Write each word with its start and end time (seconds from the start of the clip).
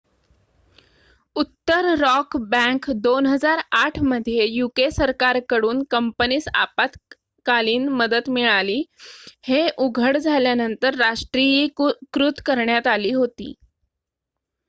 उत्तर 1.35 1.85
Rock 1.97 2.35
bank 2.51 2.89
2008 3.01 3.99
मध्ये 4.03 4.45
UK 4.45 4.89
सरकार 4.91 5.39
कडून 5.49 5.83
कंपनीस 5.91 6.47
आपत्कालीन 6.55 7.87
मदत 7.99 8.29
मिळाली 8.29 8.81
हे 9.45 9.67
उघड 9.79 10.17
झाल्यानंतर 10.17 10.95
राष्ट्रीयीकृत 10.97 12.41
करण्यात 12.45 12.87
आली 12.89 13.11
होती 13.13 13.53